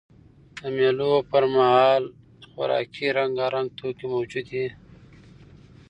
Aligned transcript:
د 0.59 0.63
مېلو 0.77 1.11
پر 1.31 1.43
مهال 1.55 2.03
خوراکي 2.49 3.07
رنګارنګ 3.17 3.67
توکي 3.77 4.05
موجود 4.15 4.47
يي. 4.57 4.67